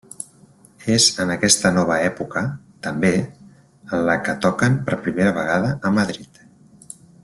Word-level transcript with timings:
És 0.93 1.09
en 1.25 1.33
aquesta 1.33 1.71
nova 1.75 1.97
època, 2.07 2.43
també, 2.89 3.13
en 3.93 4.09
la 4.11 4.19
que 4.27 4.39
toquen 4.49 4.83
per 4.89 5.03
primera 5.07 5.39
vegada 5.41 5.75
a 5.93 5.97
Madrid. 6.03 6.47